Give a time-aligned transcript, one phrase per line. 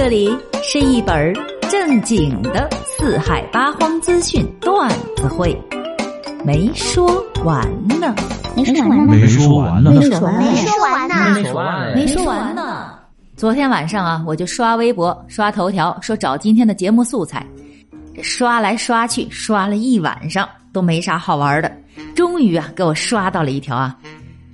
[0.00, 0.30] 这里
[0.62, 1.34] 是一本
[1.68, 5.60] 正经的四海八荒资讯段子会，
[6.44, 7.68] 没说完
[8.00, 8.14] 呢，
[8.54, 12.94] 没说完呢，没说完呢，没说完呢，没说完呢，没说完没说完呢。
[13.36, 17.44] 昨天晚上啊，我就刷微博、刷头条，说找今天的节目素材，
[18.14, 21.76] 这刷来刷去，刷了一晚上都没啥好玩的，
[22.14, 23.96] 终于啊，给我刷到了一条啊。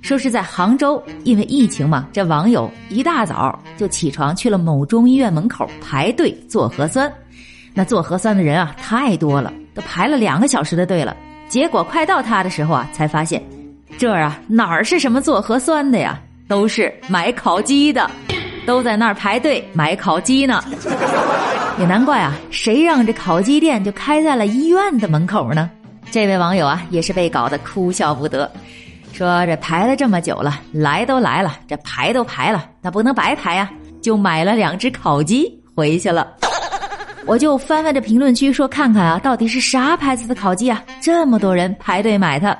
[0.05, 7.11] 说是在杭州，因为疫情嘛，这网友一大早就起床去了某中医院门口排队做核酸。
[7.73, 11.17] 那做核酸的人啊太多了，都排了两个小时的队了。
[11.49, 13.41] 结果快到他的时候啊，才发现
[13.97, 18.07] 这儿啊哪儿是什么做核酸的呀，都是买烤鸡的，
[18.63, 20.63] 都在那儿排队买烤鸡呢。
[21.81, 25.67] 也难怪啊，谁让这烤鸡店就开在了医院的门口呢？
[26.11, 28.51] 这位网友啊，也是被搞得哭笑不得。
[29.13, 36.35] 说这排了这么久了，来都来了，这排都排了，那不能白排呀，就买了两只烤鸡回去了。
[37.25, 40.83] 我就翻翻这评论区，说看看啊，到底是啥牌子的烤鸡啊？
[41.01, 42.57] 这么多人排队买它，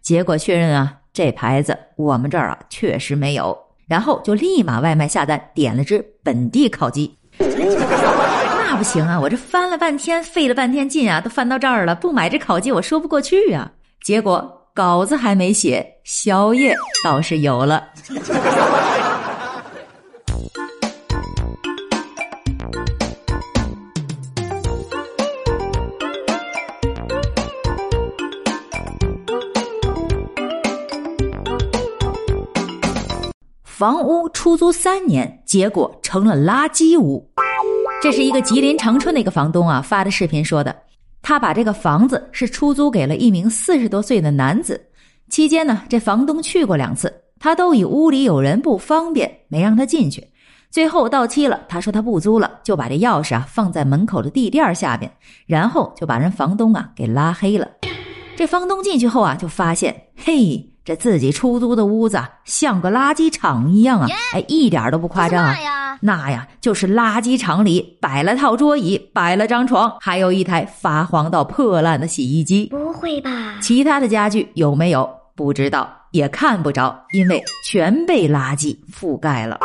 [0.00, 3.56] 结果确认啊，这牌子我们这儿啊确实没有。
[3.88, 7.12] 然后就立马外卖下单，点了只本地烤鸡。
[7.38, 13.70] 那不行啊，我这翻了半天，费了半天劲啊，都翻到这儿了，不买这烤鸡我说不过去啊。
[14.02, 14.52] 结果。
[14.76, 17.82] 稿子还没写，宵夜倒是有了。
[33.64, 37.26] 房屋出租三年，结果成了垃圾屋。
[38.02, 40.76] 这是一个吉林长春的一个房东啊发的视频说的。
[41.28, 44.80] 他把这个房子是出租给了一名四十多岁的男子，
[45.28, 50.24] 期间呢，这房东去过两次，他都以屋里有人不方便，没让他进去。
[50.70, 55.10] 最后到期了，他说他不租了，就把这钥匙啊放在门口的地垫下边，
[55.46, 57.68] 然后就把人房东啊给拉黑了。
[58.36, 60.75] 这房东进去后啊，就发现，嘿。
[60.86, 64.06] 这自己出租的屋子像个垃圾场一样啊！
[64.32, 65.98] 哎，一点都不夸张啊！
[66.00, 72.66] 那呀，就是垃圾场里摆了套桌椅，摆了张床，还有一台发黄到破烂的洗衣机。
[72.66, 73.58] 不会吧？
[73.60, 75.10] 其他的家具有没有？
[75.34, 79.58] 不知道，也看不着，因为全被垃圾覆盖了。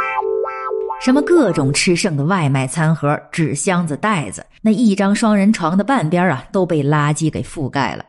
[1.03, 8.06] 什么各种吃剩的外卖餐盒、纸箱子、袋子，那一张双人床的半边啊，都被垃圾给覆盖了。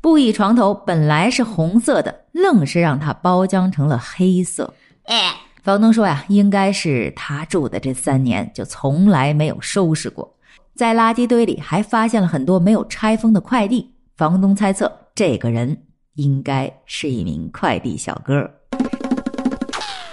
[0.00, 4.72] 布艺床头本来是红色的，愣是让它包浆成了黑色。
[5.06, 5.34] 哎，
[5.64, 10.32] 房东说呀，应该是他住的这三年就从来没有收拾过，
[10.76, 13.92] 在垃圾堆里还发现了很多没有拆封的快递。
[14.16, 15.76] 房东猜测，这个人
[16.14, 18.48] 应该是一名快递小哥。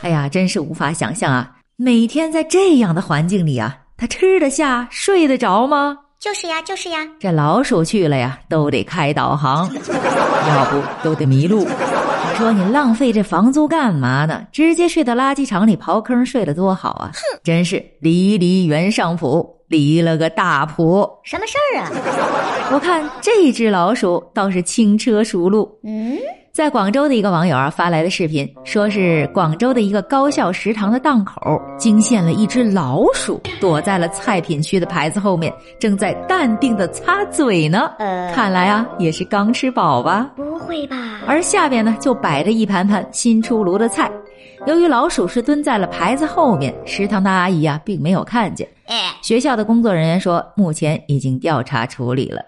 [0.02, 1.55] 哎呀，真是无法想象啊！
[1.78, 5.98] 每天在这样的环境里啊，他吃得下、睡得着吗？
[6.18, 9.70] 就是呀，就是呀，这老鼠去了呀，都得开导航，
[10.48, 11.66] 要不都得迷路。
[11.66, 14.42] 你说你浪费这房租干嘛呢？
[14.54, 17.12] 直接睡到垃圾场里刨坑睡了多好啊！
[17.14, 21.08] 哼，真是离离原上谱，离了个大谱。
[21.24, 21.92] 什么事儿啊？
[22.72, 25.70] 我看这只老鼠倒是轻车熟路。
[25.84, 26.18] 嗯。
[26.52, 37.92] 在广州的一个网友啊发来的视频，说是广州的一个高校食堂的档口惊现了一只老鼠，躲在了菜品区的牌子后面，正在淡定的擦嘴呢。
[38.00, 40.32] 呃，看来啊也是刚吃饱吧？
[40.38, 40.96] 不会吧？
[41.28, 44.10] 而下边呢就摆着一盘盘新出炉的菜，
[44.68, 48.68] 由于老鼠是蹲在了牌子后面，食堂的阿姨啊并没有看见。
[48.86, 52.42] 哎，学校的工作人员说，目前已经调查处理了。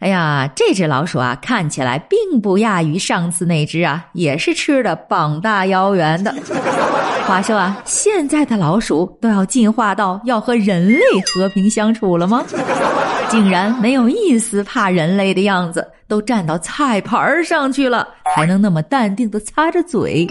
[0.00, 6.34] 哎呀，这只老鼠啊，看起来并不亚于上次那只啊，也是吃的膀大腰圆的。
[7.26, 11.00] 话说啊，现在的老鼠都要进化到要和人类
[11.34, 12.44] 和平相处了吗？
[13.30, 18.06] 竟然没有一丝怕人类的样子，都站到菜盘上去了，
[18.36, 20.26] 还能那么淡定的擦着嘴，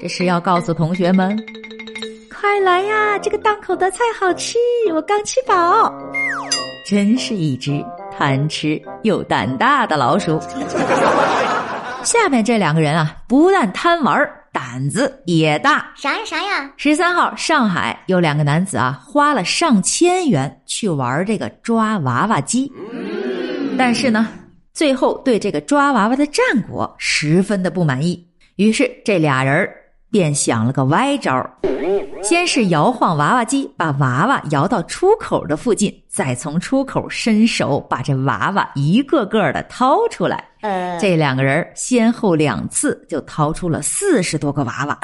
[0.00, 1.36] 这是要告诉同学们，
[2.30, 4.56] 快来呀，这个档口的菜好吃，
[4.92, 5.92] 我刚吃饱。
[6.86, 7.84] 真是一只。
[8.18, 10.40] 贪吃又胆大的老鼠。
[12.02, 15.92] 下面这两个人啊，不但贪玩，胆子也大。
[15.94, 16.68] 啥呀啥呀？
[16.76, 22.72] 十三号，上海有两个男子啊，花了上千元去玩这个抓娃娃机，
[23.78, 24.26] 但是呢，
[24.74, 29.70] 最后对这个抓娃娃的战果十分的不满意，于是这俩人
[30.10, 31.48] 便想了个歪招。
[32.22, 40.44] 先是摇晃娃娃机，把娃娃摇到出口的附近，再从出口伸手把这娃娃一个个的掏出来。
[40.60, 44.98] 呃，这两个人先后两次就掏出了四十多个娃娃。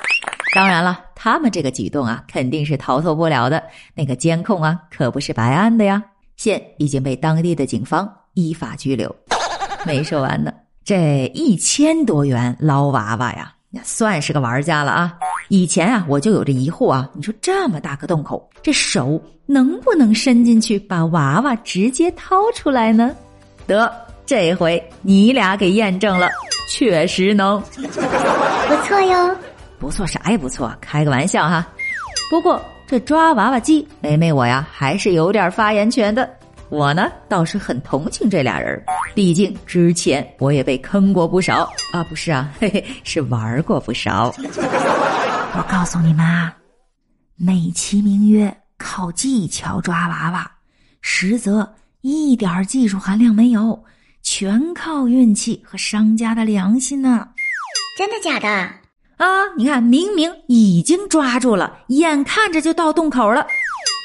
[0.55, 3.63] 当然了，他们这个举动啊，肯定是逃脱不了的。
[3.95, 6.03] 那个监控啊，可不是白安的呀。
[6.37, 9.15] 现已经被当地的警方依法拘留。
[9.87, 10.53] 没说完呢，
[10.85, 15.13] 这一千多元捞娃娃呀，那算是个玩家了啊。
[15.49, 23.15] 以前啊，我就有这疑惑啊，你说这么大个洞口，这手能不能伸进去把娃娃直接掏出来呢？
[23.67, 23.93] 得，
[24.25, 26.29] 这回你俩给验证了，
[26.69, 27.61] 确实能。
[27.61, 29.37] 不错哟。
[29.79, 31.67] 不错啥也不错，开个玩笑哈。
[32.31, 36.29] 不过这抓娃娃机，梅梅我呀还是有点发言权的。
[36.71, 38.83] 我呢倒是很同情这俩人，
[39.15, 44.35] 毕竟之前我也被坑过不少啊，不是啊， 嘿嘿，是玩过不少。
[45.57, 46.55] 我告诉你们啊，
[47.37, 50.51] 美其名曰靠技巧抓娃娃，
[51.01, 53.85] 实则一点技术含量没有，
[54.23, 57.29] 全靠运气和商家的良心呢。
[57.97, 58.49] 真的假的？
[59.17, 59.47] 啊！
[59.57, 63.47] 你看，明明已经抓住了，眼看着就到洞口了，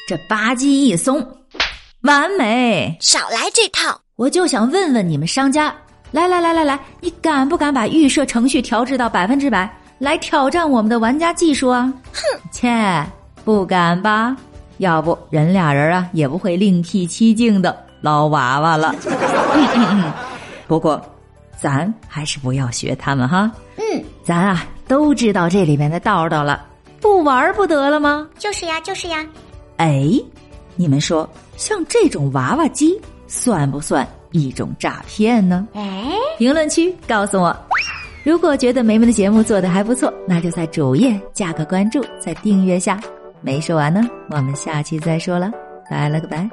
[0.07, 1.19] 这吧唧一松，
[2.01, 2.95] 完美！
[3.01, 3.99] 少来这套！
[4.15, 5.73] 我就想问问你们商家，
[6.11, 11.91] 来来来来来，你敢不敢把预设程序调制到百分之百，来挑战我们的玩家技术啊？
[12.13, 13.05] 哼，切，
[13.43, 14.35] 不敢吧？
[14.77, 18.95] 要不人俩人啊，也不会另辟蹊径的捞娃娃了。
[20.67, 21.01] 不过，
[21.57, 23.51] 咱还是不要学他们哈。
[23.75, 24.65] 嗯，咱啊。
[24.87, 26.65] 都知道这里面的道道了，
[26.99, 28.27] 不玩不得了吗？
[28.39, 29.23] 就是呀，就是呀。
[29.77, 30.09] 哎，
[30.79, 32.97] 你们说，像这种娃娃机
[33.27, 35.67] 算不算一种诈骗呢？
[35.73, 37.53] 哎，评论区告诉我。
[38.23, 42.97] 如果觉得梅梅的节目做的还不错，那就在主页加个关注，再订阅下。
[43.41, 45.51] 没说完呢，我们下期再说了，
[45.91, 46.49] 拜了个拜。